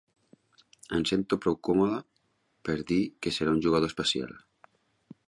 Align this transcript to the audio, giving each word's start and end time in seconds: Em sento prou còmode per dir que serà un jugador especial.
Em 0.99 1.03
sento 1.09 1.37
prou 1.43 1.57
còmode 1.69 1.99
per 2.71 2.77
dir 2.93 2.99
que 3.27 3.35
serà 3.37 3.55
un 3.59 3.63
jugador 3.67 3.93
especial. 3.95 4.35